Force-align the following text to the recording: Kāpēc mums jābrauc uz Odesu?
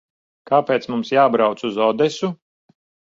Kāpēc 0.51 0.87
mums 0.93 1.11
jābrauc 1.15 1.61
uz 1.69 1.77
Odesu? 1.89 2.31